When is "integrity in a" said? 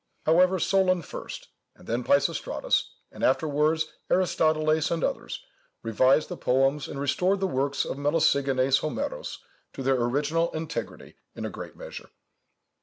10.53-11.51